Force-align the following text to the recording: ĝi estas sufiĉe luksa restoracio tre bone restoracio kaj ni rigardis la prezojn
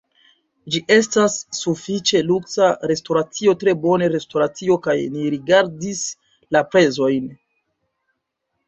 ĝi 0.75 0.79
estas 0.93 1.35
sufiĉe 1.57 2.21
luksa 2.31 2.71
restoracio 2.93 3.55
tre 3.65 3.77
bone 3.85 4.09
restoracio 4.17 4.79
kaj 4.89 4.97
ni 5.19 5.31
rigardis 5.37 6.05
la 6.57 6.69
prezojn 6.75 7.31